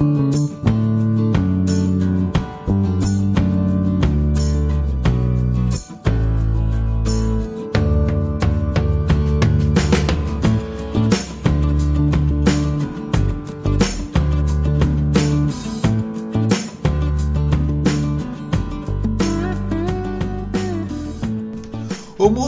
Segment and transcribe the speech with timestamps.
[0.00, 0.93] O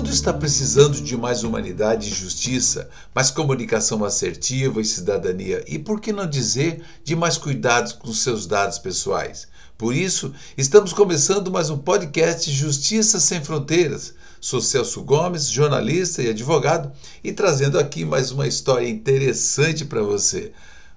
[0.07, 6.01] mundo está precisando de mais humanidade e justiça, mais comunicação assertiva e cidadania, e por
[6.01, 9.49] que não dizer de mais cuidados com seus dados pessoais?
[9.77, 14.15] Por isso, estamos começando mais um podcast Justiça Sem Fronteiras.
[14.41, 16.93] Sou Celso Gomes, jornalista e advogado,
[17.25, 20.53] e trazendo aqui mais uma história interessante para você.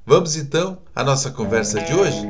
[0.06, 2.30] Vamos então à nossa conversa de hoje?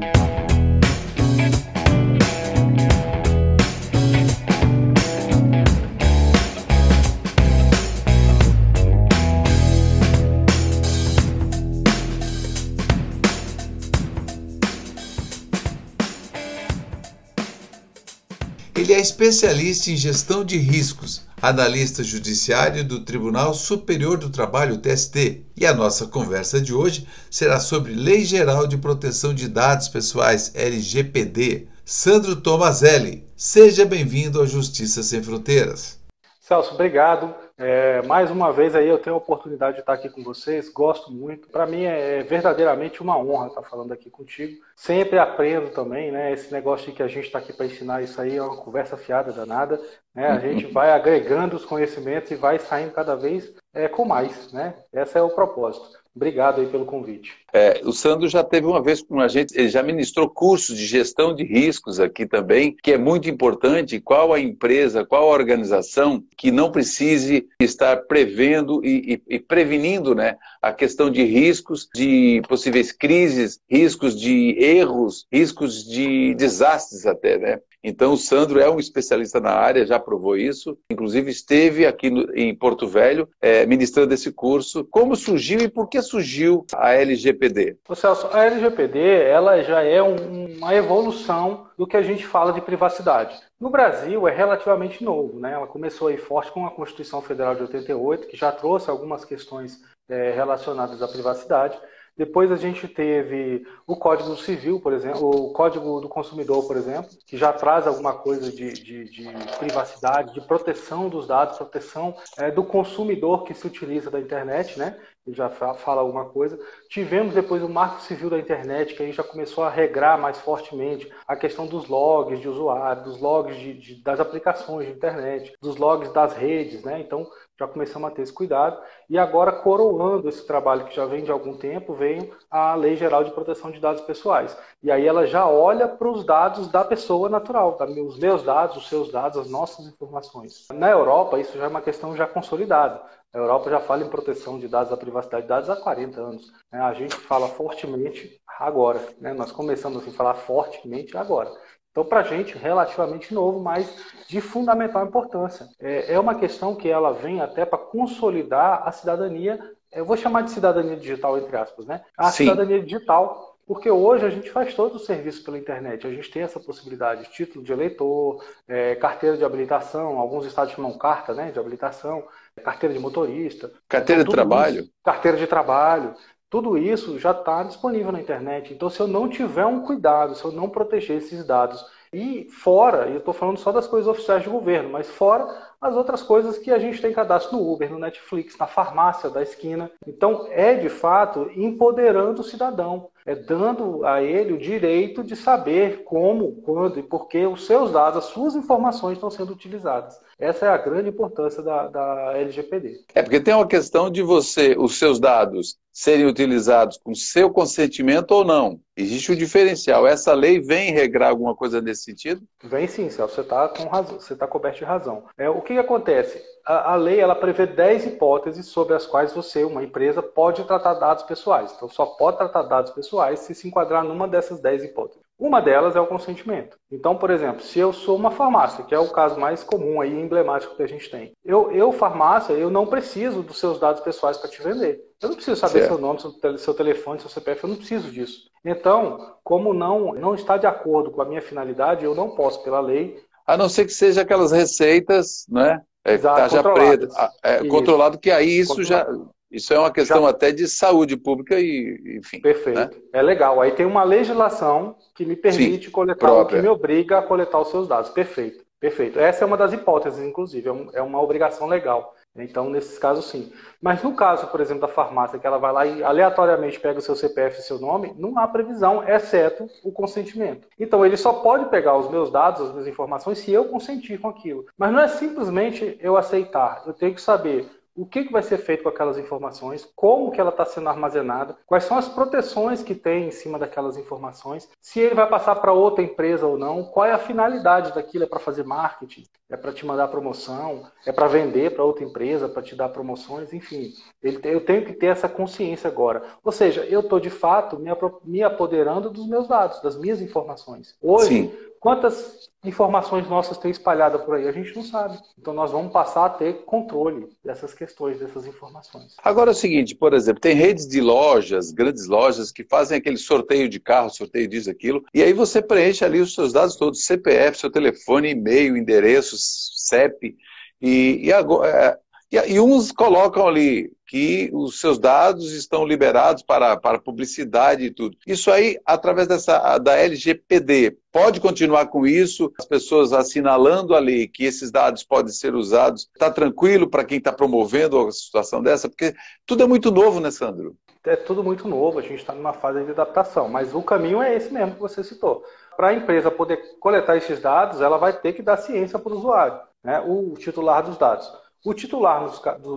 [18.79, 25.43] Ele é especialista em gestão de riscos, analista judiciário do Tribunal Superior do Trabalho, TST.
[25.57, 30.55] E a nossa conversa de hoje será sobre Lei Geral de Proteção de Dados Pessoais,
[30.55, 31.67] LGPD.
[31.83, 35.99] Sandro Tomazelli, seja bem-vindo à Justiça Sem Fronteiras.
[36.39, 37.35] Celso, obrigado.
[37.61, 41.11] É, mais uma vez aí eu tenho a oportunidade de estar aqui com vocês, gosto
[41.11, 41.49] muito.
[41.49, 44.61] Para mim é verdadeiramente uma honra estar falando aqui contigo.
[44.77, 46.31] Sempre aprendo também, né?
[46.31, 48.95] Esse negócio de que a gente está aqui para ensinar isso aí é uma conversa
[48.95, 49.77] fiada danada.
[50.15, 50.29] Né?
[50.29, 54.75] A gente vai agregando os conhecimentos e vai saindo cada vez é, com mais, né?
[54.93, 55.99] Esse é o propósito.
[56.15, 57.38] Obrigado aí pelo convite.
[57.53, 60.85] É, o Sandro já teve uma vez com a gente, ele já ministrou cursos de
[60.85, 63.99] gestão de riscos aqui também, que é muito importante.
[63.99, 70.13] Qual a empresa, qual a organização que não precise estar prevendo e, e, e prevenindo
[70.13, 77.37] né, a questão de riscos, de possíveis crises, riscos de erros, riscos de desastres até,
[77.37, 77.59] né?
[77.83, 80.77] Então, o Sandro é um especialista na área, já provou isso.
[80.91, 84.83] Inclusive, esteve aqui no, em Porto Velho é, ministrando esse curso.
[84.83, 86.93] Como surgiu e por que surgiu a
[87.39, 87.77] LGPD?
[87.95, 92.61] Celso, a LGPD ela já é um, uma evolução do que a gente fala de
[92.61, 93.39] privacidade.
[93.59, 95.53] No Brasil é relativamente novo, né?
[95.53, 99.81] Ela começou aí forte com a Constituição Federal de 88, que já trouxe algumas questões
[100.09, 101.79] é, relacionadas à privacidade.
[102.19, 107.09] Depois a gente teve o Código Civil, por exemplo, o Código do Consumidor, por exemplo,
[107.25, 112.51] que já traz alguma coisa de, de, de privacidade, de proteção dos dados, proteção é,
[112.51, 114.99] do consumidor que se utiliza da internet, né?
[115.27, 116.59] Já fala alguma coisa.
[116.89, 121.11] Tivemos depois o Marco Civil da Internet, que aí já começou a regrar mais fortemente
[121.27, 125.75] a questão dos logs de usuário, dos logs de, de, das aplicações de internet, dos
[125.75, 126.99] logs das redes, né?
[126.99, 128.81] Então já começamos a ter esse cuidado.
[129.09, 133.23] E agora, coroando esse trabalho que já vem de algum tempo, vem a Lei Geral
[133.23, 134.57] de Proteção de Dados Pessoais.
[134.81, 137.85] E aí ela já olha para os dados da pessoa natural, tá?
[137.85, 140.67] os meus dados, os seus dados, as nossas informações.
[140.73, 143.01] Na Europa, isso já é uma questão já consolidada.
[143.33, 146.51] A Europa já fala em proteção de dados, da privacidade de dados há 40 anos.
[146.71, 146.79] Né?
[146.79, 148.99] A gente fala fortemente agora.
[149.19, 149.33] Né?
[149.33, 151.51] Nós começamos a falar fortemente agora.
[151.91, 153.93] Então, para a gente, relativamente novo, mas
[154.27, 155.67] de fundamental importância.
[155.79, 159.59] É, é uma questão que ela vem até para consolidar a cidadania,
[159.91, 162.01] eu vou chamar de cidadania digital, entre aspas, né?
[162.15, 162.43] A Sim.
[162.43, 166.43] cidadania digital, porque hoje a gente faz todo o serviço pela internet, a gente tem
[166.43, 171.59] essa possibilidade, título de eleitor, é, carteira de habilitação, alguns estados chamam carta né, de
[171.59, 172.23] habilitação,
[172.63, 173.71] carteira de motorista.
[173.87, 174.81] Carteira então, de trabalho.
[174.81, 176.13] Isso, carteira de trabalho.
[176.49, 178.73] Tudo isso já está disponível na internet.
[178.73, 183.07] Então, se eu não tiver um cuidado, se eu não proteger esses dados, e fora,
[183.07, 185.47] eu estou falando só das coisas oficiais do governo, mas fora
[185.79, 189.43] as outras coisas que a gente tem cadastro no Uber, no Netflix, na farmácia da
[189.43, 189.91] esquina.
[190.07, 196.03] Então, é de fato empoderando o cidadão, é dando a ele o direito de saber
[196.03, 200.19] como, quando e por que os seus dados, as suas informações estão sendo utilizadas.
[200.39, 203.05] Essa é a grande importância da, da LGPD.
[203.13, 208.31] É porque tem uma questão de você, os seus dados serem utilizados com seu consentimento
[208.31, 208.79] ou não.
[208.99, 210.05] Existe um diferencial.
[210.05, 212.41] Essa lei vem regrar alguma coisa nesse sentido?
[212.61, 213.35] Vem sim, Celso.
[213.35, 214.19] Você está com razão.
[214.19, 215.23] Você está coberto de razão.
[215.37, 216.43] É, o que, que acontece?
[216.65, 220.95] A, a, lei ela prevê 10 hipóteses sobre as quais você, uma empresa, pode tratar
[220.95, 221.71] dados pessoais.
[221.73, 225.28] Então, só pode tratar dados pessoais se se enquadrar numa dessas 10 hipóteses.
[225.39, 226.77] Uma delas é o consentimento.
[226.91, 230.11] Então, por exemplo, se eu sou uma farmácia, que é o caso mais comum aí,
[230.11, 231.31] emblemático que a gente tem.
[231.45, 234.99] Eu, eu farmácia, eu não preciso dos seus dados pessoais para te vender.
[235.21, 235.87] Eu não preciso saber certo.
[235.87, 238.49] seu nome, seu, seu telefone, seu CPF, eu não preciso disso.
[238.65, 242.81] Então, como não, não está de acordo com a minha finalidade, eu não posso, pela
[242.81, 243.17] lei.
[243.47, 245.81] A não ser que seja aquelas receitas, né?
[246.03, 247.07] É, Exato, já preta,
[247.43, 249.05] é, controlado, que aí isso já
[249.51, 250.29] Isso é uma questão Já...
[250.29, 252.39] até de saúde pública e, enfim.
[252.39, 252.79] Perfeito.
[252.79, 252.89] Né?
[253.13, 253.59] É legal.
[253.59, 256.57] Aí tem uma legislação que me permite Sim, coletar, própria.
[256.57, 258.09] que me obriga a coletar os seus dados.
[258.11, 258.63] Perfeito.
[258.79, 259.19] Perfeito.
[259.19, 262.15] Essa é uma das hipóteses, inclusive, é, é uma obrigação legal.
[262.37, 263.51] Então, nesses casos, sim.
[263.81, 267.01] Mas no caso, por exemplo, da farmácia, que ela vai lá e aleatoriamente pega o
[267.01, 270.67] seu CPF e seu nome, não há previsão, exceto o consentimento.
[270.79, 274.29] Então, ele só pode pegar os meus dados, as minhas informações, se eu consentir com
[274.29, 274.65] aquilo.
[274.77, 276.83] Mas não é simplesmente eu aceitar.
[276.85, 277.67] Eu tenho que saber
[277.99, 281.57] o que, que vai ser feito com aquelas informações, como que ela está sendo armazenada,
[281.65, 285.73] quais são as proteções que tem em cima daquelas informações, se ele vai passar para
[285.73, 289.73] outra empresa ou não, qual é a finalidade daquilo, é para fazer marketing, é para
[289.73, 293.91] te mandar promoção, é para vender para outra empresa, para te dar promoções, enfim.
[294.23, 296.23] eu tenho que ter essa consciência agora.
[296.41, 297.77] Ou seja, eu estou de fato
[298.23, 300.95] me apoderando dos meus dados, das minhas informações.
[301.01, 301.68] Hoje, Sim.
[301.79, 304.47] Quantas informações nossas tem espalhada por aí?
[304.47, 305.17] A gente não sabe.
[305.37, 309.15] Então nós vamos passar a ter controle dessas questões, dessas informações.
[309.23, 313.17] Agora é o seguinte, por exemplo, tem redes de lojas, grandes lojas, que fazem aquele
[313.17, 317.05] sorteio de carro, sorteio disso, aquilo, e aí você preenche ali os seus dados todos,
[317.05, 320.35] CPF, seu telefone, e-mail, endereço, CEP,
[320.81, 321.97] e, e agora
[322.31, 327.91] e, e, uns colocam ali que os seus dados estão liberados para, para publicidade e
[327.91, 328.17] tudo.
[328.25, 334.43] Isso aí, através dessa da LGPD, pode continuar com isso, as pessoas assinalando ali que
[334.43, 336.07] esses dados podem ser usados.
[336.13, 338.89] Está tranquilo para quem está promovendo a situação dessa?
[338.89, 339.13] Porque
[339.45, 340.75] tudo é muito novo, né, Sandro?
[341.05, 344.35] É tudo muito novo, a gente está numa fase de adaptação, mas o caminho é
[344.35, 345.43] esse mesmo que você citou.
[345.77, 349.17] Para a empresa poder coletar esses dados, ela vai ter que dar ciência para o
[349.17, 349.99] usuário, né?
[350.01, 351.31] o titular dos dados.
[351.65, 352.25] O titular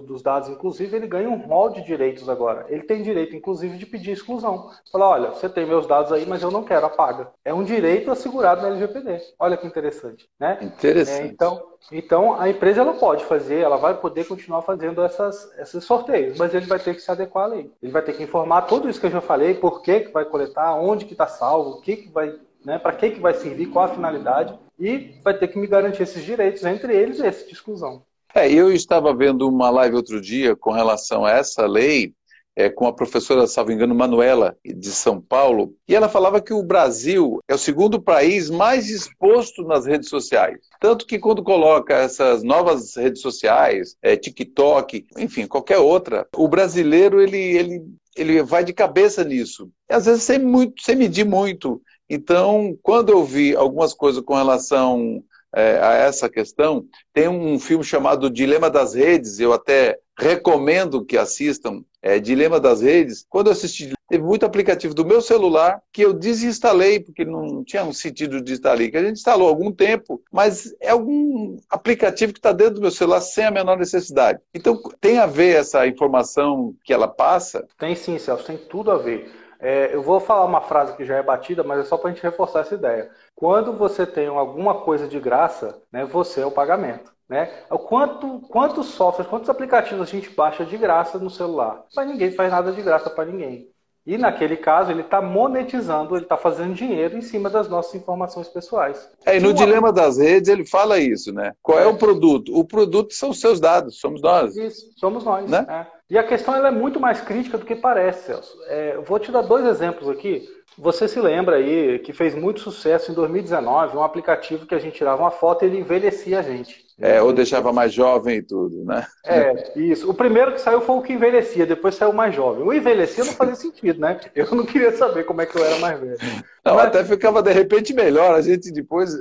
[0.04, 2.66] dos dados, inclusive, ele ganha um rol de direitos agora.
[2.68, 4.70] Ele tem direito, inclusive, de pedir exclusão.
[4.90, 7.30] Falar, olha, você tem meus dados aí, mas eu não quero, apaga.
[7.44, 9.20] É um direito assegurado na LGPD.
[9.38, 10.58] Olha que interessante, né?
[10.60, 11.22] Interessante.
[11.22, 15.84] É, então, então, a empresa ela pode fazer, ela vai poder continuar fazendo essas, esses
[15.84, 17.72] sorteios, mas ele vai ter que se adequar à lei.
[17.82, 20.24] Ele vai ter que informar tudo isso que eu já falei, por que, que vai
[20.24, 22.34] coletar, onde que está salvo, o que, que vai,
[22.64, 26.02] né, para que, que vai servir, qual a finalidade, e vai ter que me garantir
[26.02, 28.02] esses direitos, entre eles esse de exclusão.
[28.34, 32.14] É, eu estava vendo uma live outro dia com relação a essa lei,
[32.56, 36.62] é, com a professora, salvo engano, Manuela, de São Paulo, e ela falava que o
[36.62, 40.58] Brasil é o segundo país mais exposto nas redes sociais.
[40.80, 47.20] Tanto que quando coloca essas novas redes sociais, é, TikTok, enfim, qualquer outra, o brasileiro
[47.20, 47.84] ele, ele,
[48.16, 49.70] ele vai de cabeça nisso.
[49.90, 51.80] E às vezes sem, muito, sem medir muito.
[52.08, 55.22] Então, quando eu vi algumas coisas com relação
[55.54, 56.84] é, a essa questão.
[57.12, 62.80] Tem um filme chamado Dilema das Redes, eu até recomendo que assistam, é, Dilema das
[62.80, 63.24] Redes.
[63.28, 67.84] Quando eu assisti, teve muito aplicativo do meu celular que eu desinstalei, porque não tinha
[67.84, 72.32] um sentido de instalar, que a gente instalou há algum tempo, mas é algum aplicativo
[72.32, 74.40] que está dentro do meu celular sem a menor necessidade.
[74.52, 77.66] Então, tem a ver essa informação que ela passa?
[77.78, 79.41] Tem sim, Celso, tem tudo a ver.
[79.62, 82.12] É, eu vou falar uma frase que já é batida, mas é só para a
[82.12, 83.08] gente reforçar essa ideia.
[83.36, 87.12] Quando você tem alguma coisa de graça, né, você é o pagamento.
[87.28, 87.46] Né?
[87.86, 91.84] Quanto, quantos softwares, quantos aplicativos a gente baixa de graça no celular?
[91.94, 93.70] Mas ninguém faz nada de graça para ninguém.
[94.04, 98.48] E naquele caso, ele está monetizando, ele está fazendo dinheiro em cima das nossas informações
[98.48, 99.08] pessoais.
[99.24, 101.52] É, e no dilema das redes ele fala isso, né?
[101.62, 102.52] Qual é, é o produto?
[102.52, 104.56] O produto são os seus dados, somos nós.
[104.56, 105.48] Isso, somos nós.
[105.48, 105.64] Né?
[105.68, 105.86] É.
[106.12, 108.54] E a questão ela é muito mais crítica do que parece, Celso.
[108.66, 110.46] É, vou te dar dois exemplos aqui.
[110.78, 114.96] Você se lembra aí que fez muito sucesso em 2019 um aplicativo que a gente
[114.96, 116.82] tirava uma foto e ele envelhecia a gente.
[117.00, 119.04] É, ou deixava mais jovem e tudo, né?
[119.26, 120.08] É, isso.
[120.08, 122.62] O primeiro que saiu foi o que envelhecia, depois saiu mais jovem.
[122.62, 124.20] O envelhecia não fazia sentido, né?
[124.36, 126.16] Eu não queria saber como é que eu era mais velho.
[126.64, 126.86] Não, Mas...
[126.86, 128.34] até ficava de repente melhor.
[128.34, 129.12] A gente depois.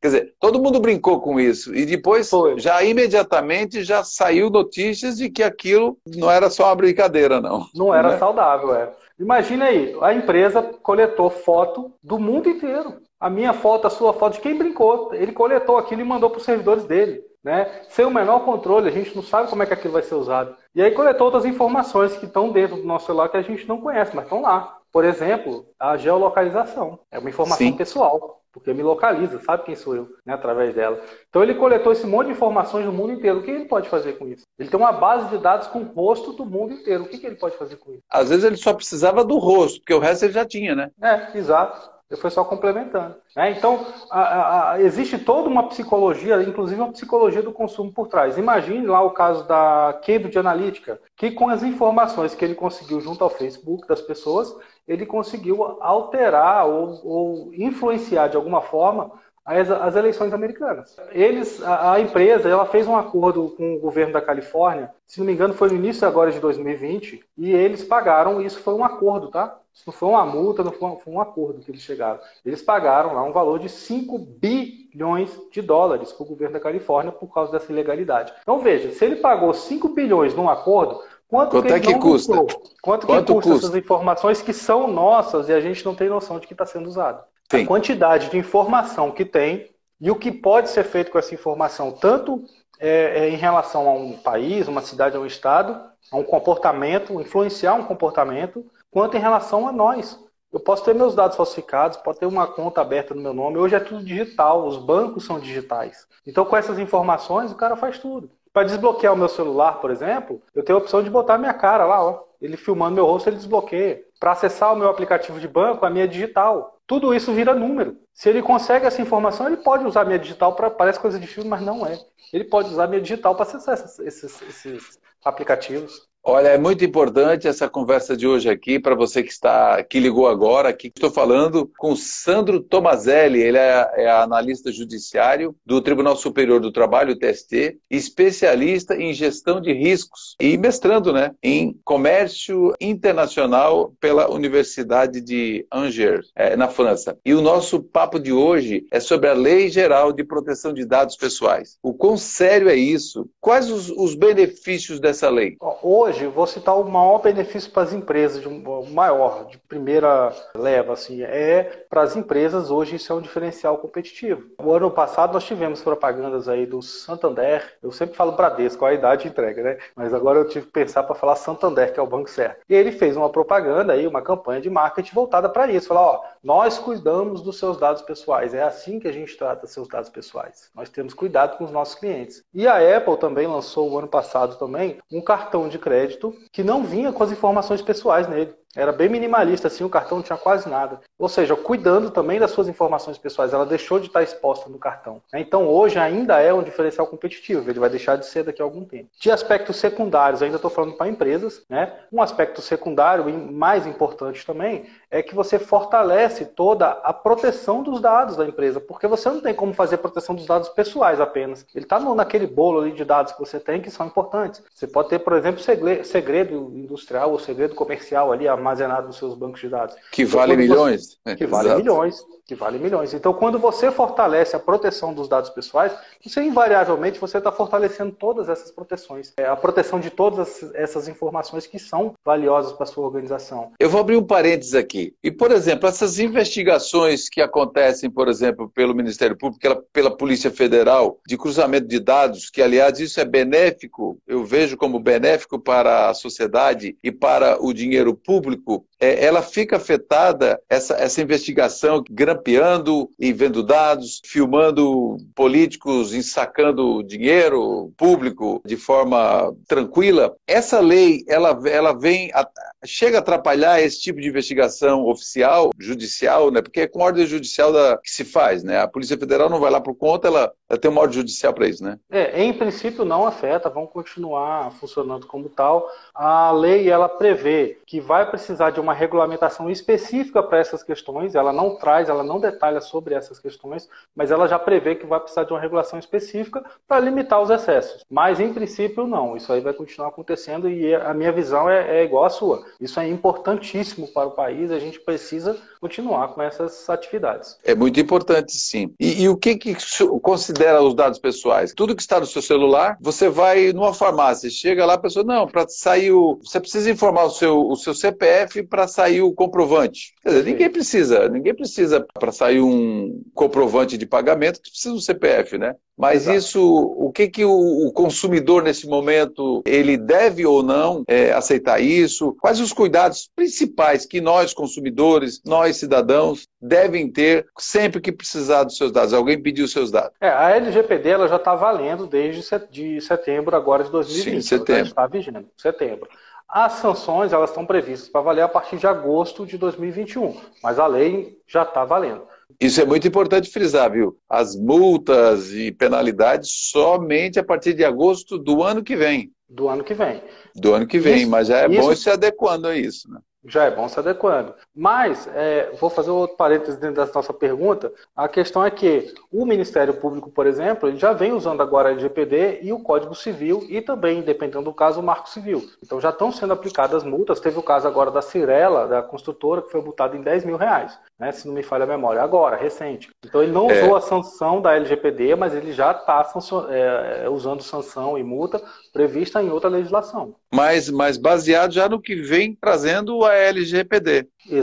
[0.00, 1.74] Quer dizer, todo mundo brincou com isso.
[1.74, 2.58] E depois, foi.
[2.58, 7.66] já imediatamente, já saiu notícias de que aquilo não era só uma brincadeira, não.
[7.74, 8.18] Não era né?
[8.18, 8.90] saudável, é.
[9.22, 13.00] Imagina aí, a empresa coletou foto do mundo inteiro.
[13.20, 15.14] A minha foto, a sua foto, de quem brincou.
[15.14, 17.22] Ele coletou aquilo e mandou para os servidores dele.
[17.42, 17.70] Né?
[17.88, 20.56] Sem o menor controle, a gente não sabe como é que aquilo vai ser usado.
[20.74, 23.80] E aí coletou outras informações que estão dentro do nosso celular que a gente não
[23.80, 24.78] conhece, mas estão lá.
[24.90, 26.98] Por exemplo, a geolocalização.
[27.10, 27.76] É uma informação Sim.
[27.76, 31.00] pessoal porque me localiza, sabe quem sou eu, né, através dela.
[31.28, 33.38] Então ele coletou esse monte de informações do mundo inteiro.
[33.38, 34.44] O que ele pode fazer com isso?
[34.58, 37.04] Ele tem uma base de dados com o rosto do mundo inteiro.
[37.04, 38.02] O que, que ele pode fazer com isso?
[38.10, 40.90] Às vezes ele só precisava do rosto, porque o resto ele já tinha, né?
[41.00, 41.92] É, exato.
[42.12, 43.16] Ele foi só complementando.
[43.34, 43.52] Né?
[43.52, 48.36] Então, a, a, existe toda uma psicologia, inclusive uma psicologia do consumo por trás.
[48.36, 53.24] Imagine lá o caso da Cambridge Analytica, que com as informações que ele conseguiu junto
[53.24, 54.54] ao Facebook das pessoas,
[54.86, 59.12] ele conseguiu alterar ou, ou influenciar de alguma forma
[59.44, 60.96] as, as eleições americanas.
[61.10, 65.26] Eles, a, a, empresa, ela fez um acordo com o governo da Califórnia, se não
[65.26, 69.28] me engano foi no início agora de 2020, e eles pagaram, isso foi um acordo,
[69.28, 69.58] tá?
[69.74, 72.20] Isso não foi uma multa, não foi um, foi um acordo que eles chegaram.
[72.44, 77.10] Eles pagaram lá um valor de 5 bilhões de dólares para o governo da Califórnia
[77.10, 78.34] por causa dessa ilegalidade.
[78.42, 81.00] Então veja, se ele pagou 5 bilhões num acordo,
[81.32, 82.34] Quanto, Quanto que é que custa?
[82.82, 86.06] Quanto, Quanto que custa, custa essas informações que são nossas e a gente não tem
[86.06, 87.24] noção de que está sendo usado?
[87.50, 87.62] Sim.
[87.62, 91.90] A quantidade de informação que tem e o que pode ser feito com essa informação,
[91.90, 92.44] tanto
[92.78, 95.80] é, é, em relação a um país, uma cidade, um estado,
[96.12, 100.20] a um comportamento, influenciar um comportamento, quanto em relação a nós.
[100.52, 103.56] Eu posso ter meus dados falsificados, pode ter uma conta aberta no meu nome.
[103.56, 106.06] Hoje é tudo digital, os bancos são digitais.
[106.26, 108.30] Então, com essas informações, o cara faz tudo.
[108.52, 111.86] Para desbloquear o meu celular, por exemplo, eu tenho a opção de botar minha cara
[111.86, 112.24] lá, ó.
[112.40, 114.02] Ele filmando meu rosto, ele desbloqueia.
[114.20, 116.78] Para acessar o meu aplicativo de banco, a minha digital.
[116.86, 117.96] Tudo isso vira número.
[118.12, 120.70] Se ele consegue essa informação, ele pode usar a minha digital para.
[120.70, 121.98] Parece coisa de filme, mas não é.
[122.32, 126.08] Ele pode usar a minha digital para acessar esses, esses, esses aplicativos.
[126.24, 130.28] Olha, é muito importante essa conversa de hoje aqui para você que está que ligou
[130.28, 130.68] agora.
[130.68, 136.70] Aqui estou falando com Sandro Tomazelli, ele é, é, analista judiciário do Tribunal Superior do
[136.70, 145.20] Trabalho, TST, especialista em gestão de riscos e mestrando, né, em comércio internacional pela Universidade
[145.20, 147.18] de Angers, é, na França.
[147.26, 151.16] E o nosso papo de hoje é sobre a Lei Geral de Proteção de Dados
[151.16, 151.78] Pessoais.
[151.82, 153.28] O quão sério é isso?
[153.40, 155.56] Quais os, os benefícios dessa lei?
[155.82, 160.92] Hoje hoje, vou citar o maior benefício para as empresas, o maior, de primeira leva,
[160.92, 164.50] assim, é para as empresas hoje isso é um diferencial competitivo.
[164.62, 169.26] O ano passado nós tivemos propagandas aí do Santander, eu sempre falo Bradesco, a idade
[169.26, 169.78] entrega, né?
[169.96, 172.62] Mas agora eu tive que pensar para falar Santander, que é o banco certo.
[172.68, 176.24] E ele fez uma propaganda aí, uma campanha de marketing voltada para isso, falar, ó,
[176.42, 180.70] nós cuidamos dos seus dados pessoais, é assim que a gente trata seus dados pessoais.
[180.74, 182.44] Nós temos cuidado com os nossos clientes.
[182.52, 186.62] E a Apple também lançou o ano passado também um cartão de crédito crédito que
[186.62, 188.52] não vinha com as informações pessoais nele.
[188.74, 191.00] Era bem minimalista, assim, o cartão não tinha quase nada.
[191.18, 195.20] Ou seja, cuidando também das suas informações pessoais, ela deixou de estar exposta no cartão.
[195.34, 198.84] Então, hoje ainda é um diferencial competitivo, ele vai deixar de ser daqui a algum
[198.84, 199.10] tempo.
[199.20, 201.92] De aspectos secundários, ainda estou falando para empresas, né?
[202.10, 208.00] Um aspecto secundário e mais importante também é que você fortalece toda a proteção dos
[208.00, 211.66] dados da empresa, porque você não tem como fazer proteção dos dados pessoais apenas.
[211.74, 214.62] Ele está naquele bolo ali de dados que você tem que são importantes.
[214.74, 219.60] Você pode ter, por exemplo, segredo industrial ou segredo comercial ali, armazenado nos seus bancos
[219.60, 219.94] de dados.
[220.10, 221.18] Que vale milhões.
[221.22, 221.36] Você...
[221.36, 223.14] Que vale milhões que vale milhões.
[223.14, 225.92] Então, quando você fortalece a proteção dos dados pessoais,
[226.22, 231.66] você invariavelmente você está fortalecendo todas essas proteções, é, a proteção de todas essas informações
[231.66, 233.72] que são valiosas para a sua organização.
[233.78, 235.01] Eu vou abrir um parênteses aqui.
[235.22, 240.50] E, por exemplo, essas investigações que acontecem, por exemplo, pelo Ministério Público, pela, pela Polícia
[240.50, 246.10] Federal, de cruzamento de dados, que, aliás, isso é benéfico, eu vejo como benéfico para
[246.10, 253.10] a sociedade e para o dinheiro público, é, ela fica afetada, essa, essa investigação, grampeando
[253.18, 260.34] e vendo dados, filmando políticos ensacando dinheiro público de forma tranquila.
[260.46, 262.46] Essa lei, ela, ela vem, a,
[262.84, 266.62] chega a atrapalhar esse tipo de investigação oficial, judicial, né?
[266.62, 268.80] porque é com ordem judicial da, que se faz, né?
[268.80, 271.66] A Polícia Federal não vai lá por conta, ela, ela tem uma ordem judicial para
[271.66, 271.98] isso, né?
[272.10, 275.88] É, em princípio não afeta, vão continuar funcionando como tal.
[276.14, 281.52] A lei, ela prevê que vai precisar de uma regulamentação específica para essas questões, ela
[281.52, 285.44] não traz, ela não detalha sobre essas questões, mas ela já prevê que vai precisar
[285.44, 288.04] de uma regulação específica para limitar os excessos.
[288.10, 289.36] Mas, em princípio, não.
[289.36, 292.64] Isso aí vai continuar acontecendo e a minha visão é, é igual à sua.
[292.80, 297.56] Isso é importantíssimo para o país, gente precisa continuar com essas atividades.
[297.64, 298.92] É muito importante, sim.
[298.98, 299.76] E, e o que, que
[300.20, 301.72] considera os dados pessoais?
[301.74, 305.46] Tudo que está no seu celular, você vai numa farmácia, chega lá, a pessoa, não,
[305.46, 306.38] para sair o.
[306.42, 310.14] Você precisa informar o seu, o seu CPF para sair o comprovante.
[310.22, 315.00] Quer dizer, ninguém precisa, ninguém precisa para sair um comprovante de pagamento que precisa do
[315.00, 315.74] CPF, né?
[315.96, 316.38] Mas Exato.
[316.38, 322.34] isso, o que, que o, consumidor nesse momento ele deve ou não é, aceitar isso?
[322.40, 328.76] Quais os cuidados principais que nós consumidores, nós cidadãos devem ter sempre que precisar dos
[328.76, 329.12] seus dados?
[329.12, 330.12] Alguém pediu os seus dados?
[330.20, 334.24] É, a LGPD ela já está valendo desde de setembro agora de 2020.
[334.24, 334.86] Sim, setembro.
[334.86, 336.08] Está vigente, setembro.
[336.48, 340.86] As sanções elas estão previstas para valer a partir de agosto de 2021, mas a
[340.86, 342.22] lei já está valendo.
[342.60, 344.16] Isso é muito importante frisar, viu?
[344.28, 349.30] As multas e penalidades somente a partir de agosto do ano que vem.
[349.48, 350.22] Do ano que vem.
[350.54, 353.20] Do ano que vem, isso, mas já é isso, bom se adequando a isso, né?
[353.44, 354.54] já é bom se adequando.
[354.74, 357.92] Mas, é, vou fazer outro parênteses dentro da nossa pergunta.
[358.16, 361.92] A questão é que o Ministério Público, por exemplo, ele já vem usando agora a
[361.92, 365.62] LGPD e o Código Civil e também, dependendo do caso, o Marco Civil.
[365.82, 367.40] Então já estão sendo aplicadas multas.
[367.40, 370.98] Teve o caso agora da Cirela, da construtora, que foi multada em 10 mil reais,
[371.18, 373.10] né, se não me falha a memória, agora, recente.
[373.24, 373.82] Então ele não é.
[373.82, 376.26] usou a sanção da LGPD, mas ele já está
[376.70, 378.62] é, usando sanção e multa
[378.92, 380.34] prevista em outra legislação.
[380.52, 384.28] Mas, mas baseado já no que vem trazendo a LGPD.
[384.48, 384.61] Exatamente,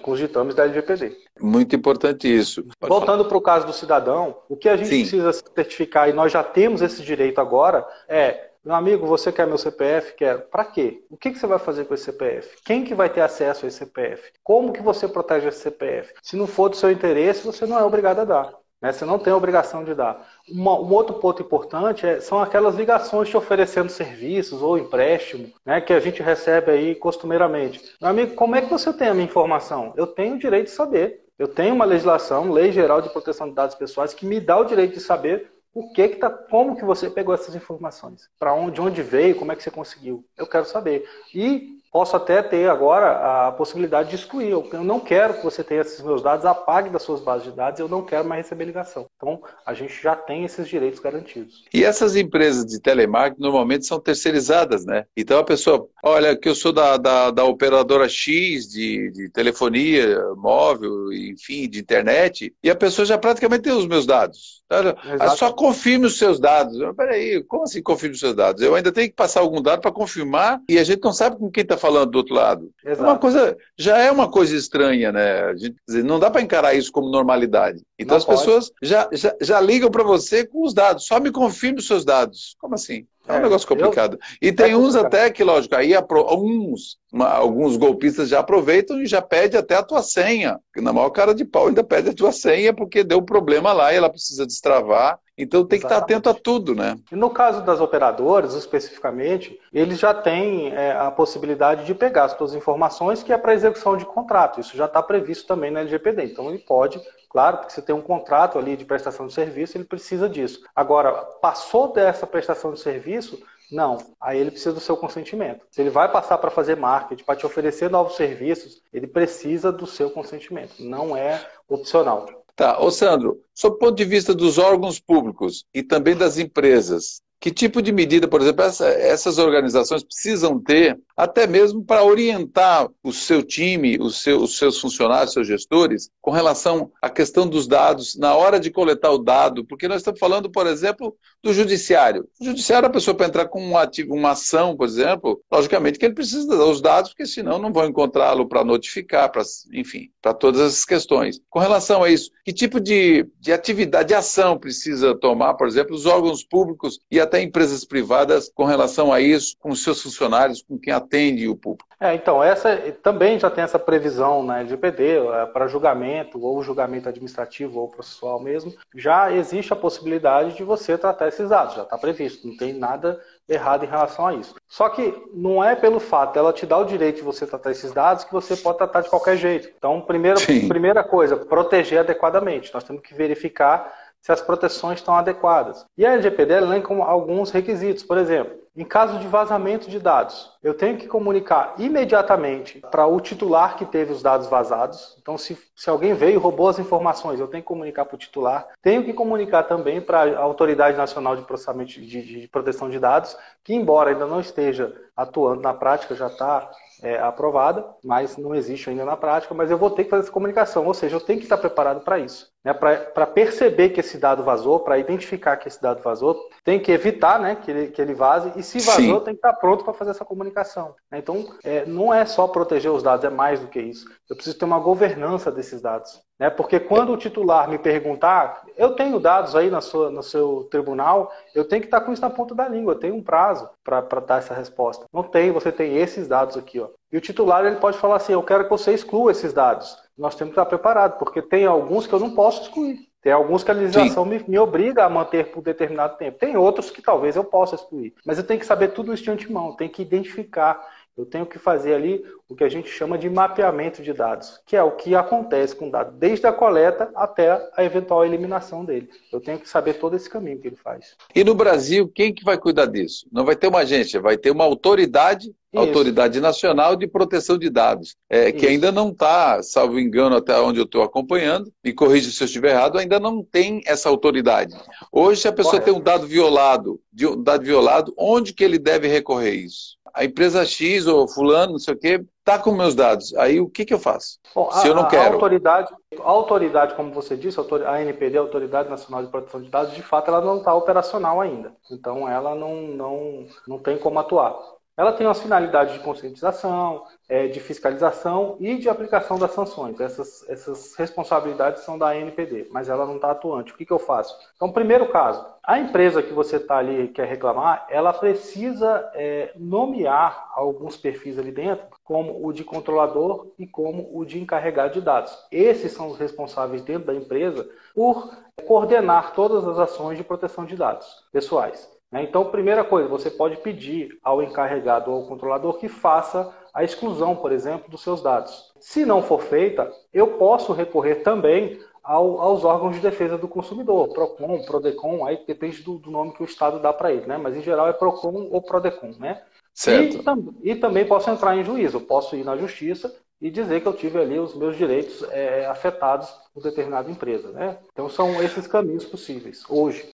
[0.00, 1.16] com os ditames da LGPD.
[1.40, 2.64] Muito importante isso.
[2.78, 5.00] Pode Voltando para o caso do cidadão, o que a gente Sim.
[5.00, 9.58] precisa certificar, e nós já temos esse direito agora, é meu amigo, você quer meu
[9.58, 10.14] CPF?
[10.14, 10.42] Quero.
[10.42, 11.02] Para quê?
[11.10, 12.58] O que, que, você vai fazer com esse CPF?
[12.64, 14.30] Quem que vai ter acesso a esse CPF?
[14.44, 16.14] Como que você protege esse CPF?
[16.22, 18.61] Se não for do seu interesse, você não é obrigado a dar.
[18.82, 18.92] Né?
[18.92, 20.28] Você não tem a obrigação de dar.
[20.48, 25.80] Uma, um outro ponto importante é, são aquelas ligações te oferecendo serviços ou empréstimo né,
[25.80, 27.80] que a gente recebe aí costumeiramente.
[28.00, 29.94] Meu amigo, como é que você tem a minha informação?
[29.96, 31.22] Eu tenho o direito de saber.
[31.38, 34.64] Eu tenho uma legislação, Lei Geral de Proteção de Dados Pessoais, que me dá o
[34.64, 38.72] direito de saber o que que tá, como que você pegou essas informações, para onde,
[38.72, 40.24] de onde veio, como é que você conseguiu.
[40.36, 41.08] Eu quero saber.
[41.34, 44.50] E posso até ter agora a possibilidade de excluir.
[44.50, 47.78] Eu não quero que você tenha esses meus dados, apague das suas bases de dados,
[47.78, 49.06] eu não quero mais receber ligação.
[49.16, 51.64] Então, a gente já tem esses direitos garantidos.
[51.72, 55.04] E essas empresas de telemarketing normalmente são terceirizadas, né?
[55.14, 60.18] Então a pessoa, olha, que eu sou da, da, da operadora X de, de telefonia
[60.36, 64.62] móvel, enfim, de internet, e a pessoa já praticamente tem os meus dados.
[64.72, 65.36] Tá?
[65.36, 66.78] Só confirme os seus dados.
[66.96, 68.62] Peraí, como assim confirme os seus dados?
[68.62, 71.50] Eu ainda tenho que passar algum dado para confirmar e a gente não sabe com
[71.50, 72.70] quem está falando do outro lado.
[72.84, 73.10] É Exato.
[73.10, 75.56] Uma coisa, já é uma coisa estranha, né?
[75.56, 77.82] Gente, dizer, não dá para encarar isso como normalidade.
[77.98, 78.38] Então não as pode.
[78.38, 81.06] pessoas já, já, já ligam para você com os dados.
[81.06, 82.54] Só me confirme os seus dados.
[82.60, 83.06] Como assim?
[83.26, 84.18] É um é, negócio complicado.
[84.40, 84.48] Eu...
[84.48, 89.06] E tem é uns até que, lógico, aí uns, uma, alguns golpistas já aproveitam e
[89.06, 90.58] já pede até a tua senha.
[90.76, 93.96] Na maior cara de pau ainda pede a tua senha porque deu problema lá e
[93.96, 95.18] ela precisa destravar.
[95.42, 96.96] Então tem que estar atento a tudo, né?
[97.10, 102.32] E no caso das operadoras, especificamente, eles já têm é, a possibilidade de pegar as
[102.32, 104.60] suas informações que é para execução de contrato.
[104.60, 106.24] Isso já está previsto também na LGPD.
[106.24, 107.00] Então ele pode
[107.32, 110.60] Claro, porque você tem um contrato ali de prestação de serviço, ele precisa disso.
[110.76, 113.96] Agora, passou dessa prestação de serviço, não.
[114.20, 115.64] Aí ele precisa do seu consentimento.
[115.70, 119.86] Se ele vai passar para fazer marketing, para te oferecer novos serviços, ele precisa do
[119.86, 120.74] seu consentimento.
[120.80, 122.26] Não é opcional.
[122.54, 127.22] Tá, ô Sandro, sob o ponto de vista dos órgãos públicos e também das empresas,
[127.42, 132.88] que tipo de medida, por exemplo, essa, essas organizações precisam ter, até mesmo para orientar
[133.02, 137.66] o seu time, os, seu, os seus funcionários, seus gestores, com relação à questão dos
[137.66, 139.64] dados, na hora de coletar o dado?
[139.64, 142.28] Porque nós estamos falando, por exemplo, do judiciário.
[142.40, 146.04] O judiciário, a pessoa para entrar com um ativo, uma ação, por exemplo, logicamente que
[146.04, 150.60] ele precisa dos dados, porque senão não vão encontrá-lo para notificar, para, enfim, para todas
[150.60, 151.40] essas questões.
[151.50, 155.96] Com relação a isso, que tipo de, de atividade, de ação precisa tomar, por exemplo,
[155.96, 160.62] os órgãos públicos e até empresas privadas com relação a isso, com os seus funcionários,
[160.62, 161.88] com quem atende o público?
[161.98, 167.08] É, então, essa também já tem essa previsão na LGPD é, para julgamento, ou julgamento
[167.08, 168.74] administrativo ou processual mesmo.
[168.94, 173.20] Já existe a possibilidade de você tratar esses dados, já está previsto, não tem nada
[173.48, 174.54] errado em relação a isso.
[174.68, 177.92] Só que não é pelo fato dela te dar o direito de você tratar esses
[177.92, 179.70] dados que você pode tratar de qualquer jeito.
[179.76, 182.72] Então, primeira, primeira coisa, proteger adequadamente.
[182.74, 185.84] Nós temos que verificar se as proteções estão adequadas.
[185.98, 190.72] E a LGPD elenca alguns requisitos, por exemplo, em caso de vazamento de dados, eu
[190.72, 195.14] tenho que comunicar imediatamente para o titular que teve os dados vazados.
[195.20, 198.18] Então, se, se alguém veio e roubou as informações, eu tenho que comunicar para o
[198.18, 198.66] titular.
[198.80, 203.36] Tenho que comunicar também para a Autoridade Nacional de Processamento de, de, Proteção de Dados,
[203.62, 206.70] que, embora ainda não esteja atuando na prática, já está
[207.02, 209.52] é, aprovada, mas não existe ainda na prática.
[209.52, 212.00] Mas eu vou ter que fazer essa comunicação, ou seja, eu tenho que estar preparado
[212.00, 216.36] para isso né, para perceber que esse dado vazou, para identificar que esse dado vazou,
[216.64, 219.24] tem que evitar né, que, ele, que ele vaze, e se vazou, Sim.
[219.24, 220.94] tem que estar pronto para fazer essa comunicação.
[221.10, 221.18] Né?
[221.18, 224.06] Então, é, não é só proteger os dados, é mais do que isso.
[224.28, 226.20] Eu preciso ter uma governança desses dados.
[226.38, 226.50] Né?
[226.50, 231.30] Porque quando o titular me perguntar, eu tenho dados aí na sua, no seu tribunal,
[231.54, 234.00] eu tenho que estar com isso na ponta da língua, eu tenho um prazo para
[234.20, 235.06] dar essa resposta.
[235.12, 236.80] Não tem, você tem esses dados aqui.
[236.80, 236.88] Ó.
[237.12, 240.34] E o titular ele pode falar assim: eu quero que você exclua esses dados nós
[240.34, 243.08] temos que estar preparados, porque tem alguns que eu não posso excluir.
[243.22, 246.40] Tem alguns que a legislação me, me, obriga a manter por determinado tempo.
[246.40, 248.12] Tem outros que talvez eu possa excluir.
[248.26, 250.84] Mas eu tenho que saber tudo isso de antemão, tenho que identificar.
[251.16, 254.74] Eu tenho que fazer ali o que a gente chama de mapeamento de dados, que
[254.74, 259.10] é o que acontece com o dado, desde a coleta até a eventual eliminação dele.
[259.30, 261.14] Eu tenho que saber todo esse caminho que ele faz.
[261.34, 263.26] E no Brasil, quem que vai cuidar disso?
[263.30, 265.82] Não vai ter uma agência, vai ter uma autoridade, Isso.
[265.82, 270.78] Autoridade Nacional de Proteção de Dados, é, que ainda não está, salvo engano, até onde
[270.78, 274.74] eu estou acompanhando, e corrija se eu estiver errado, ainda não tem essa autoridade.
[275.10, 275.90] Hoje, se a pessoa Correto.
[275.90, 279.96] tem um dado violado, um dado violado, onde que ele deve recorrer isso?
[280.14, 283.34] A empresa X ou fulano, não sei o quê, está com meus dados.
[283.36, 284.38] Aí o que, que eu faço?
[284.54, 285.22] Bom, se a, eu não quero.
[285.22, 289.70] A autoridade, a autoridade, como você disse, a ANPD, a Autoridade Nacional de Proteção de
[289.70, 291.74] Dados, de fato, ela não está operacional ainda.
[291.90, 294.54] Então, ela não, não, não tem como atuar.
[294.96, 299.98] Ela tem as finalidades de conscientização, é, de fiscalização e de aplicação das sanções.
[299.98, 303.72] Essas, essas responsabilidades são da ANPD, mas ela não está atuante.
[303.72, 304.36] O que, que eu faço?
[304.54, 310.50] Então, primeiro caso, a empresa que você está ali quer reclamar, ela precisa é, nomear
[310.54, 315.34] alguns perfis ali dentro, como o de controlador e como o de encarregado de dados.
[315.50, 318.30] Esses são os responsáveis dentro da empresa por
[318.66, 321.90] coordenar todas as ações de proteção de dados pessoais.
[322.12, 322.22] Né?
[322.22, 327.34] Então, primeira coisa, você pode pedir ao encarregado ou ao controlador que faça a exclusão,
[327.34, 328.72] por exemplo, dos seus dados.
[328.78, 334.12] Se não for feita, eu posso recorrer também ao, aos órgãos de defesa do consumidor,
[334.12, 337.38] PROCON, PRODECON, aí depende do, do nome que o Estado dá para ele, né?
[337.38, 339.14] mas em geral é PROCON ou PRODECON.
[339.18, 339.40] Né?
[339.72, 340.22] Certo.
[340.62, 343.92] E, e, também posso entrar em juízo, posso ir na justiça e dizer que eu
[343.92, 347.50] tive ali os meus direitos é, afetados por determinada empresa.
[347.50, 347.78] Né?
[347.92, 350.11] Então são esses caminhos possíveis hoje.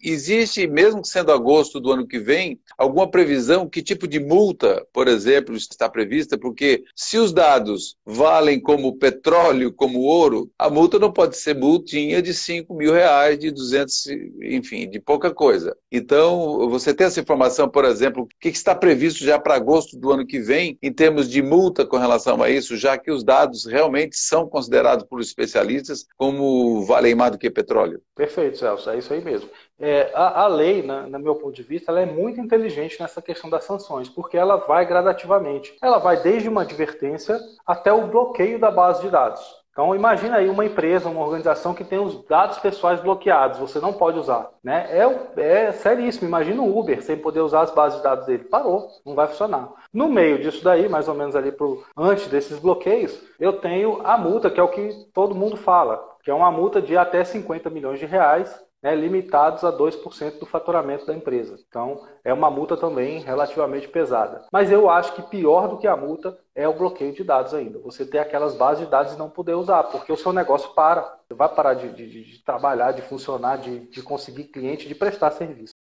[0.00, 5.08] Existe, mesmo sendo agosto do ano que vem, alguma previsão que tipo de multa, por
[5.08, 6.38] exemplo, está prevista?
[6.38, 12.22] Porque se os dados valem como petróleo, como ouro, a multa não pode ser multinha
[12.22, 14.06] de 5 mil reais, de 200,
[14.42, 15.76] enfim, de pouca coisa.
[15.90, 20.12] Então, você tem essa informação, por exemplo, o que está previsto já para agosto do
[20.12, 23.64] ano que vem, em termos de multa com relação a isso, já que os dados
[23.66, 28.00] realmente são considerados por especialistas como valem mais do que petróleo?
[28.14, 29.48] Perfeito, Celso, é isso aí mesmo.
[29.80, 33.22] É, a, a, lei, na, no meu ponto de vista, ela é muito inteligente nessa
[33.22, 35.76] questão das sanções, porque ela vai gradativamente.
[35.82, 39.58] Ela vai desde uma advertência até o bloqueio da base de dados.
[39.78, 43.92] Então imagina aí uma empresa, uma organização que tem os dados pessoais bloqueados, você não
[43.92, 44.50] pode usar.
[44.60, 44.88] Né?
[44.90, 48.42] É, é seríssimo, imagina o Uber sem poder usar as bases de dados dele.
[48.42, 49.68] Parou, não vai funcionar.
[49.94, 54.18] No meio disso daí, mais ou menos ali pro, antes desses bloqueios, eu tenho a
[54.18, 57.70] multa, que é o que todo mundo fala, que é uma multa de até 50
[57.70, 61.58] milhões de reais né, limitados a 2% do faturamento da empresa.
[61.68, 64.44] Então, é uma multa também relativamente pesada.
[64.52, 67.78] Mas eu acho que pior do que a multa é o bloqueio de dados ainda.
[67.80, 71.18] Você ter aquelas bases de dados e não poder usar, porque o seu negócio para.
[71.26, 75.30] Você vai parar de, de, de trabalhar, de funcionar, de, de conseguir cliente, de prestar
[75.32, 75.77] serviço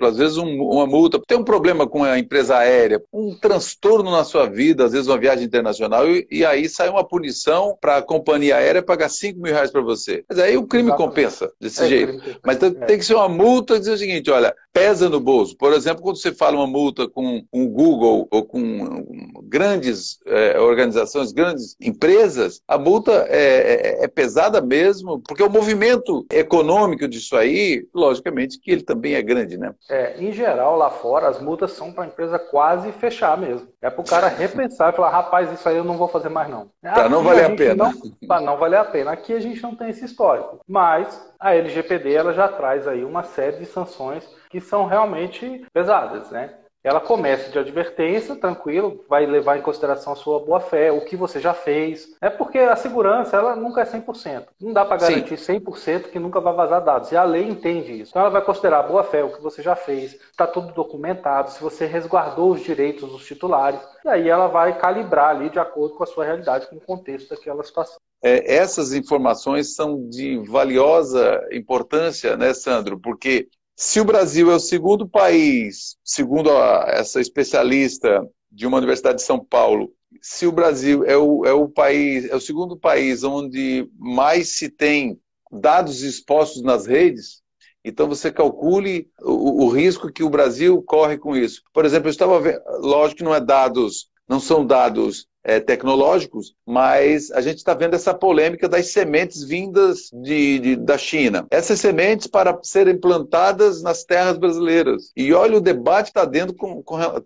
[0.00, 4.24] às vezes um, uma multa, tem um problema com a empresa aérea, um transtorno na
[4.24, 8.02] sua vida, às vezes uma viagem internacional, e, e aí sai uma punição para a
[8.02, 10.24] companhia aérea pagar 5 mil reais para você.
[10.28, 11.08] Mas aí o crime Exatamente.
[11.08, 12.40] compensa desse é, jeito.
[12.44, 12.86] Mas tem, é.
[12.86, 15.56] tem, que ser uma multa dizer o seguinte: olha, pesa no bolso.
[15.56, 19.04] Por exemplo, quando você fala uma multa com o Google ou com
[19.44, 26.26] grandes é, organizações, grandes empresas, a multa é, é, é pesada mesmo, porque o movimento
[26.28, 29.72] econômico disso aí, logicamente que ele também é grande, né?
[29.88, 33.68] É, em geral, lá fora, as multas são para a empresa quase fechar mesmo.
[33.80, 36.50] É para o cara repensar e falar, rapaz, isso aí eu não vou fazer mais
[36.50, 36.70] não.
[36.82, 37.94] Para não valer a, a pena.
[38.26, 39.12] Para não valer a pena.
[39.12, 40.58] Aqui a gente não tem esse histórico.
[40.66, 46.30] Mas a LGPD ela já traz aí uma série de sanções que são realmente pesadas,
[46.30, 46.54] né?
[46.84, 51.40] ela começa de advertência, tranquilo, vai levar em consideração a sua boa-fé, o que você
[51.40, 52.14] já fez.
[52.20, 54.48] É porque a segurança, ela nunca é 100%.
[54.60, 55.60] Não dá para garantir Sim.
[55.60, 57.10] 100% que nunca vai vazar dados.
[57.10, 58.10] E a lei entende isso.
[58.10, 61.62] Então ela vai considerar a boa-fé, o que você já fez, está tudo documentado, se
[61.62, 63.80] você resguardou os direitos dos titulares.
[64.04, 67.30] E aí ela vai calibrar ali de acordo com a sua realidade, com o contexto
[67.30, 67.96] daquela situação.
[68.22, 72.98] É, essas informações são de valiosa importância, né, Sandro?
[72.98, 79.18] Porque se o Brasil é o segundo país, segundo a, essa especialista de uma universidade
[79.18, 83.24] de São Paulo, se o Brasil é o, é o país, é o segundo país
[83.24, 85.18] onde mais se tem
[85.50, 87.42] dados expostos nas redes,
[87.84, 91.62] então você calcule o, o risco que o Brasil corre com isso.
[91.72, 96.54] Por exemplo, eu estava vendo, lógico que não é dados, não são dados é, tecnológicos,
[96.66, 101.46] mas a gente está vendo essa polêmica das sementes vindas de, de, da China.
[101.50, 105.12] Essas sementes para serem plantadas nas terras brasileiras.
[105.16, 106.30] E olha o debate que está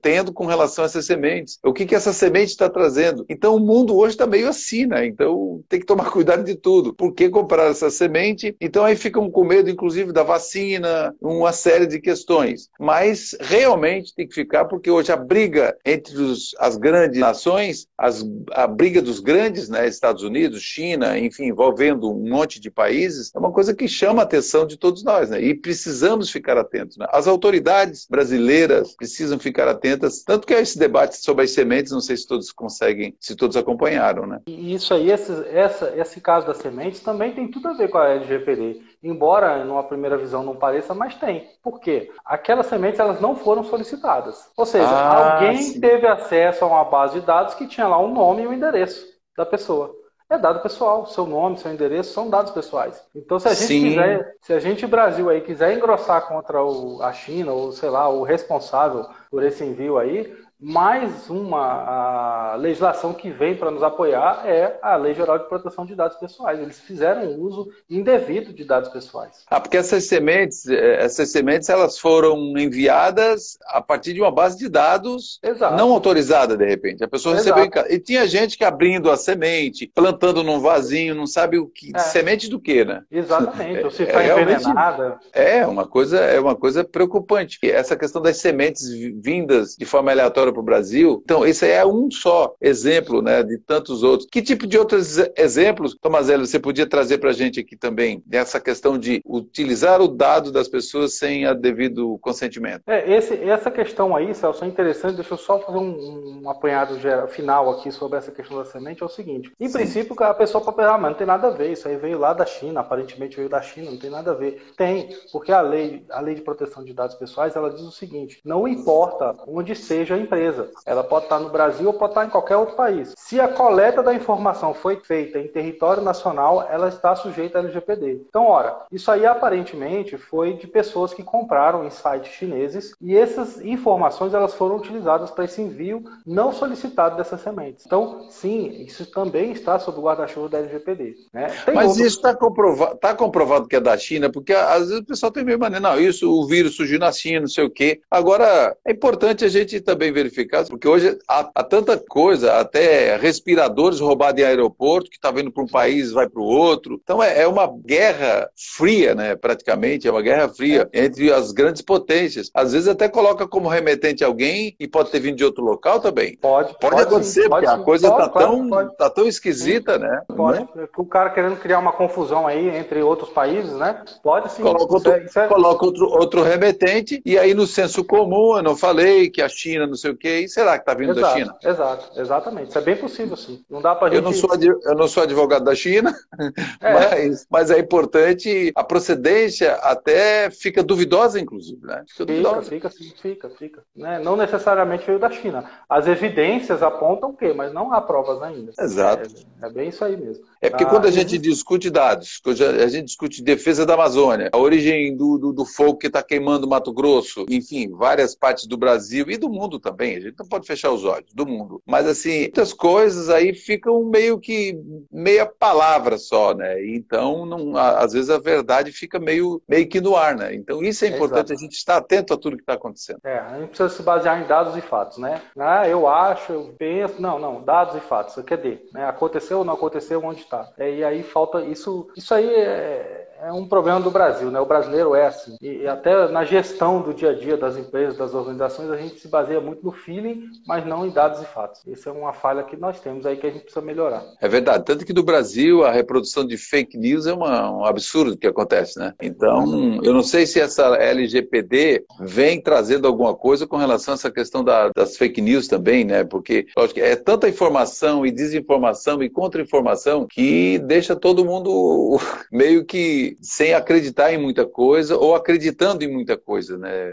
[0.01, 1.59] tendo com relação a essas sementes.
[1.65, 3.25] O que, que essa semente está trazendo?
[3.29, 5.07] Então o mundo hoje está meio assim, né?
[5.07, 6.93] Então tem que tomar cuidado de tudo.
[6.93, 8.57] Por que comprar essa semente?
[8.61, 12.69] Então aí ficam com medo, inclusive, da vacina, uma série de questões.
[12.79, 18.25] Mas realmente tem que ficar, porque hoje a briga entre os, as grandes nações, as,
[18.53, 23.39] a briga dos grandes, né, Estados Unidos, China, enfim, envolvendo um monte de países, é
[23.39, 25.41] uma coisa que chama a atenção de todos nós, né?
[25.41, 26.97] E precisamos ficar atentos.
[26.97, 27.07] Né?
[27.11, 32.01] As autoridades brasileiras precisam ficar atentas, tanto que é esse debate sobre as sementes, não
[32.01, 34.41] sei se todos conseguem, se todos acompanharam, né?
[34.49, 37.99] E isso aí, esse, essa, esse caso das sementes também tem tudo a ver com
[37.99, 38.81] a LGPD.
[39.03, 41.49] Embora numa primeira visão não pareça, mas tem.
[41.63, 42.11] Por quê?
[42.25, 44.51] Aquelas sementes elas não foram solicitadas.
[44.57, 45.81] Ou seja, ah, alguém sim.
[45.81, 48.51] teve acesso a uma base de dados que tinha lá o um nome e o
[48.51, 49.07] um endereço
[49.37, 49.95] da pessoa
[50.31, 51.07] é dado pessoal.
[51.07, 53.03] Seu nome, seu endereço são dados pessoais.
[53.15, 53.89] Então, se a gente Sim.
[53.89, 58.09] quiser, se a gente Brasil aí quiser engrossar contra o, a China ou sei lá
[58.09, 64.77] o responsável por esse envio aí, mais uma legislação que vem para nos apoiar é
[64.83, 66.59] a Lei Geral de Proteção de Dados Pessoais.
[66.59, 69.45] Eles fizeram uso indevido de dados pessoais.
[69.49, 74.59] Ah, porque essas sementes, eh, essas sementes elas foram enviadas a partir de uma base
[74.59, 75.77] de dados Exato.
[75.77, 77.05] não autorizada, de repente.
[77.05, 77.47] A pessoa Exato.
[77.47, 77.95] recebeu em casa.
[77.95, 81.93] E tinha gente que abrindo a semente, plantando num vasinho, não sabe o que.
[81.95, 81.99] É.
[82.01, 83.03] Semente do que, né?
[83.11, 83.85] Exatamente.
[83.85, 85.21] Ou se está é, envenenada.
[85.33, 87.59] É uma coisa, é uma coisa preocupante.
[87.63, 88.89] Essa questão das sementes
[89.23, 91.21] vindas de forma aleatória para o Brasil.
[91.25, 94.29] Então, esse é um só exemplo né, de tantos outros.
[94.31, 98.61] Que tipo de outros exemplos, Tomazelli, você podia trazer para a gente aqui também, dessa
[98.61, 102.83] questão de utilizar o dado das pessoas sem a devido consentimento?
[102.87, 105.17] É, esse, essa questão aí, Celso, é interessante.
[105.17, 109.03] Deixa eu só fazer um, um apanhado geral, final aqui sobre essa questão da semente.
[109.03, 109.79] É o seguinte: em Sim.
[109.79, 112.19] princípio, a pessoa pode pensar, ah, mas não tem nada a ver, isso aí veio
[112.19, 114.73] lá da China, aparentemente veio da China, não tem nada a ver.
[114.77, 118.41] Tem, porque a lei, a lei de proteção de dados pessoais, ela diz o seguinte:
[118.45, 120.71] não importa onde seja a empresa empresa.
[120.87, 123.13] Ela pode estar no Brasil ou pode estar em qualquer outro país.
[123.17, 128.23] Se a coleta da informação foi feita em território nacional, ela está sujeita à LGPD.
[128.29, 133.61] Então, ora, isso aí aparentemente foi de pessoas que compraram em sites chineses e essas
[133.61, 137.85] informações elas foram utilizadas para esse envio não solicitado dessas sementes.
[137.85, 141.17] Então, sim, isso também está sob o guarda-chuva da LGPD.
[141.33, 141.49] Né?
[141.75, 142.07] Mas outro...
[142.07, 145.45] isso está comprovado, tá comprovado que é da China, porque às vezes o pessoal tem
[145.45, 148.01] meio maneira, não, isso, o vírus surgiu na China, não sei o quê.
[148.11, 153.17] Agora, é importante a gente também verificar verificados, porque hoje há, há tanta coisa, até
[153.17, 157.01] respiradores roubados em aeroporto, que está vindo para um país vai para o outro.
[157.03, 159.35] Então é, é, uma guerra fria, né?
[159.35, 161.05] praticamente, é uma guerra fria é.
[161.05, 162.51] entre as grandes potências.
[162.55, 166.37] Às vezes até coloca como remetente alguém e pode ter vindo de outro local também.
[166.37, 166.59] Pode.
[166.59, 170.01] Pode, pode acontecer, sim, porque pode, a coisa está tão, tá tão esquisita, sim.
[170.01, 170.23] né?
[170.37, 170.61] Pode.
[170.75, 170.89] Né?
[170.97, 174.03] O cara querendo criar uma confusão aí entre outros países, né?
[174.23, 174.63] Pode sim.
[174.63, 175.47] Coloca outro, é, é...
[175.47, 179.87] Coloca outro, outro remetente e aí no senso comum, eu não falei que a China,
[179.87, 181.57] não sei o quê, e será que está vindo exato, da China?
[181.63, 182.69] Exato, exatamente.
[182.69, 183.65] Isso é bem possível, sim.
[183.71, 184.17] Não dá para gente...
[184.17, 184.51] eu não sou
[184.85, 186.15] Eu não sou advogado da China,
[186.81, 186.93] é.
[186.93, 192.05] mas, mas é importante, a procedência até fica duvidosa, inclusive, né?
[192.09, 192.63] Fica, duvidosa.
[192.63, 193.83] fica, fica, fica, fica.
[193.97, 194.19] Né?
[194.19, 195.65] Não necessariamente veio da China.
[195.89, 197.53] As evidências apontam o quê?
[197.53, 198.73] Mas não há provas ainda.
[198.79, 199.29] Exato.
[199.63, 200.45] É, é bem isso aí mesmo.
[200.61, 204.59] É porque ah, quando a gente discute dados, a gente discute defesa da Amazônia, a
[204.59, 209.27] origem do, do, do fogo que está queimando Mato Grosso, enfim, várias partes do Brasil
[209.29, 211.83] e do mundo também, a gente não pode fechar os olhos, do mundo.
[211.87, 214.79] Mas, assim, muitas coisas aí ficam meio que
[215.11, 216.85] meia palavra só, né?
[216.87, 220.55] Então, não, às vezes a verdade fica meio, meio que no ar, né?
[220.55, 223.21] Então, isso é importante, é a gente estar atento a tudo que está acontecendo.
[223.25, 225.41] É, a gente precisa se basear em dados e fatos, né?
[225.59, 228.79] Ah, eu acho, eu penso, não, não, dados e fatos, cadê?
[228.93, 229.05] Né?
[229.05, 230.69] Aconteceu ou não aconteceu, onde está?
[230.79, 232.09] É, e aí falta isso.
[232.17, 234.61] Isso aí é, é um problema do Brasil, né?
[234.61, 235.57] O brasileiro é assim.
[235.61, 239.29] E até na gestão do dia a dia das empresas, das organizações, a gente se
[239.29, 241.83] baseia muito no feeling, mas não em dados e fatos.
[241.87, 244.25] Essa é uma falha que nós temos aí que a gente precisa melhorar.
[244.41, 244.85] É verdade.
[244.85, 248.99] Tanto que no Brasil a reprodução de fake news é uma, um absurdo que acontece,
[248.99, 249.15] né?
[249.21, 254.31] Então, eu não sei se essa LGPD vem trazendo alguma coisa com relação a essa
[254.31, 256.25] questão da, das fake news também, né?
[256.25, 262.19] Porque, lógico, é tanta informação e desinformação e contra-informação que deixa todo mundo
[262.51, 267.13] meio que sem acreditar em muita coisa ou acreditando em muita coisa, né?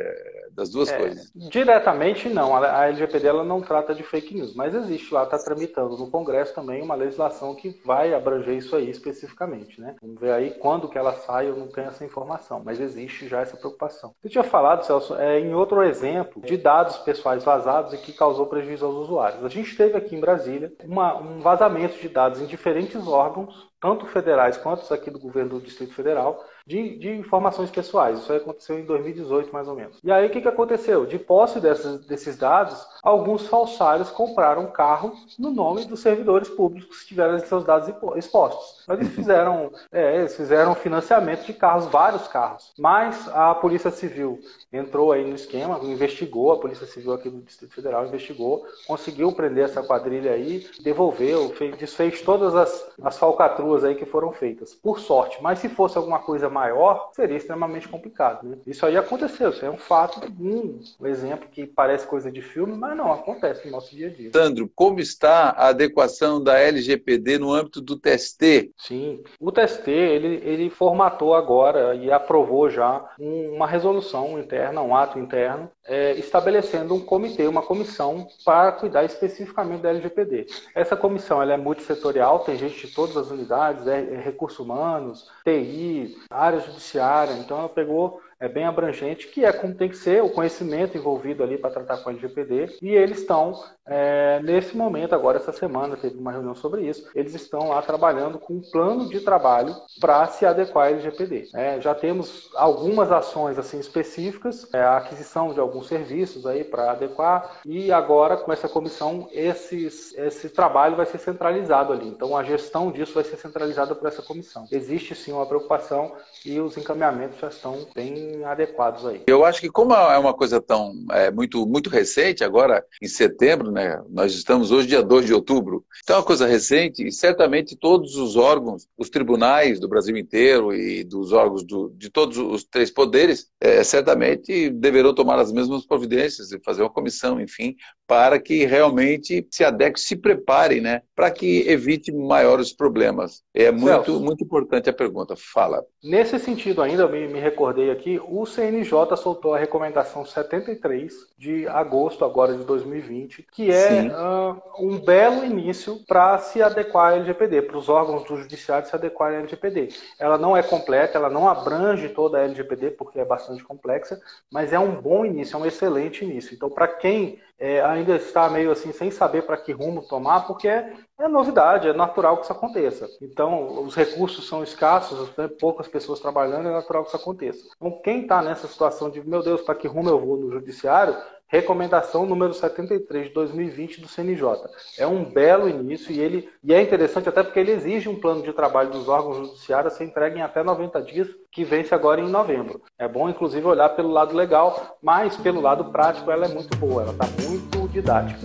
[0.55, 1.31] Das duas é, coisas.
[1.35, 5.97] Diretamente não, a LGPD ela não trata de fake news, mas existe lá, está tramitando
[5.97, 9.95] no Congresso também uma legislação que vai abranger isso aí especificamente, né?
[10.01, 13.41] Vamos ver aí quando que ela sai, eu não tenho essa informação, mas existe já
[13.41, 14.13] essa preocupação.
[14.21, 18.47] Você tinha falado, Celso, é, em outro exemplo de dados pessoais vazados e que causou
[18.47, 19.43] prejuízo aos usuários.
[19.43, 24.05] A gente teve aqui em Brasília uma, um vazamento de dados em diferentes órgãos, tanto
[24.05, 28.19] federais quanto aqui do governo do Distrito Federal, de, de, informações pessoais.
[28.19, 29.99] Isso aconteceu em 2018, mais ou menos.
[30.03, 31.05] E aí, o que, que aconteceu?
[31.05, 37.09] De posse dessas, desses dados, alguns falsários compraram carro no nome dos servidores públicos que
[37.09, 38.83] tiveram seus dados expostos.
[38.89, 42.73] Eles fizeram, é, eles fizeram financiamento de carros, vários carros.
[42.77, 44.39] Mas a Polícia Civil
[44.73, 49.65] entrou aí no esquema, investigou, a Polícia Civil aqui do Distrito Federal investigou, conseguiu prender
[49.65, 54.73] essa quadrilha aí, devolveu, fez, desfez todas as, as falcatruas aí que foram feitas.
[54.73, 55.37] Por sorte.
[55.41, 58.47] Mas se fosse alguma coisa maior, seria extremamente complicado.
[58.47, 58.57] Né?
[58.65, 62.94] Isso aí aconteceu, isso é um fato, um exemplo que parece coisa de filme, mas
[62.95, 64.31] não, acontece no nosso dia a dia.
[64.33, 68.71] Sandro, como está a adequação da LGPD no âmbito do TST?
[68.77, 75.19] Sim, o TST, ele, ele formatou agora e aprovou já uma resolução interna, um ato
[75.19, 80.47] interno, é, estabelecendo um comitê, uma comissão para cuidar especificamente da LGPD.
[80.73, 85.29] Essa comissão ela é multissetorial, tem gente de todas as unidades, é, é recursos humanos,
[85.43, 90.21] TI, área judiciária, então ela pegou é bem abrangente, que é como tem que ser
[90.21, 92.77] o conhecimento envolvido ali para tratar com a LGPD.
[92.81, 97.33] E eles estão, é, nesse momento, agora essa semana, teve uma reunião sobre isso, eles
[97.33, 101.49] estão lá trabalhando com um plano de trabalho para se adequar à LGPD.
[101.55, 106.91] É, já temos algumas ações assim específicas, é, a aquisição de alguns serviços aí para
[106.91, 112.07] adequar, e agora com essa comissão, esses, esse trabalho vai ser centralizado ali.
[112.07, 114.67] Então a gestão disso vai ser centralizada por essa comissão.
[114.71, 116.13] Existe sim uma preocupação
[116.45, 119.21] e os encaminhamentos já estão bem adequados aí.
[119.27, 123.71] Eu acho que como é uma coisa tão é, muito, muito recente, agora em setembro,
[123.71, 124.01] né?
[124.09, 125.83] Nós estamos hoje dia 2 de outubro.
[126.03, 130.73] Então é uma coisa recente e certamente todos os órgãos, os tribunais do Brasil inteiro
[130.73, 135.85] e dos órgãos do, de todos os três poderes, é, certamente deverão tomar as mesmas
[135.85, 137.75] providências e fazer uma comissão, enfim,
[138.07, 141.01] para que realmente se adeque, se prepare, né?
[141.15, 143.43] Para que evite maiores problemas.
[143.53, 145.35] É muito, muito importante a pergunta.
[145.35, 145.83] Fala.
[146.03, 151.67] Nesse sentido ainda, eu me, me recordei aqui, o CNJ soltou a recomendação 73 de
[151.67, 157.63] agosto agora de 2020, que é uh, um belo início para se adequar à LGPD,
[157.63, 159.89] para os órgãos do judiciário se adequarem à LGPD.
[160.19, 164.19] Ela não é completa, ela não abrange toda a LGPD, porque é bastante complexa,
[164.51, 166.53] mas é um bom início, é um excelente início.
[166.53, 170.67] Então, para quem é, ainda está meio assim sem saber para que rumo tomar, porque
[170.67, 173.09] é, é, novidade, é natural que isso aconteça.
[173.21, 177.65] Então, os recursos são escassos, né, poucas pessoas trabalhando, é natural que isso aconteça.
[177.75, 181.15] Então, quem está nessa situação de, meu Deus, para que rumo eu vou no judiciário,
[181.47, 184.67] recomendação número 73 de 2020 do CNJ.
[184.97, 188.41] É um belo início e ele e é interessante até porque ele exige um plano
[188.41, 192.29] de trabalho dos órgãos judiciários ser entregue em até 90 dias, que vence agora em
[192.29, 192.81] novembro.
[192.97, 197.03] É bom, inclusive, olhar pelo lado legal, mas pelo lado prático ela é muito boa,
[197.03, 198.39] ela está muito didática.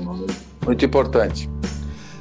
[0.67, 1.49] Muito importante.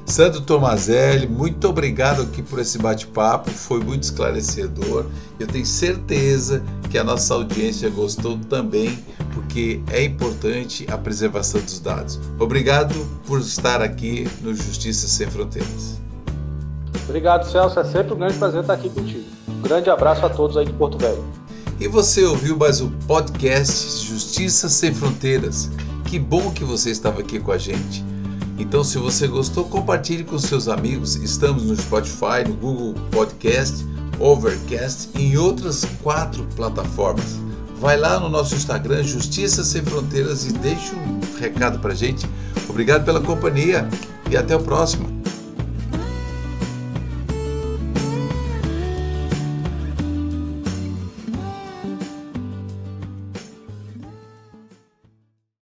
[0.09, 5.05] Sandro Tomazelli, muito obrigado aqui por esse bate-papo, foi muito esclarecedor.
[5.39, 8.97] Eu tenho certeza que a nossa audiência gostou também,
[9.35, 12.19] porque é importante a preservação dos dados.
[12.39, 12.95] Obrigado
[13.27, 15.99] por estar aqui no Justiça Sem Fronteiras.
[17.07, 17.79] Obrigado, Celso.
[17.79, 19.25] É sempre um grande prazer estar aqui contigo.
[19.47, 21.23] Um grande abraço a todos aí de Porto Velho.
[21.79, 25.69] E você ouviu mais um podcast Justiça Sem Fronteiras.
[26.05, 28.08] Que bom que você estava aqui com a gente.
[28.59, 31.15] Então, se você gostou, compartilhe com seus amigos.
[31.15, 33.85] Estamos no Spotify, no Google Podcast,
[34.19, 37.39] Overcast e em outras quatro plataformas.
[37.79, 42.29] Vai lá no nosso Instagram, Justiça Sem Fronteiras, e deixe um recado pra gente.
[42.67, 43.87] Obrigado pela companhia
[44.29, 45.18] e até o próximo.